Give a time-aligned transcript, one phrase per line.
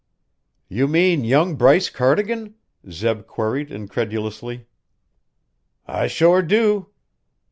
[0.67, 2.55] "You mean young Bryce Cardigan?"
[2.89, 4.65] Zeb queried incredulously.
[5.85, 6.87] "I shore do."